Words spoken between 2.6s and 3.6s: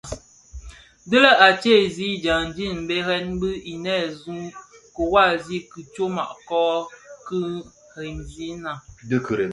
mbèrèn bi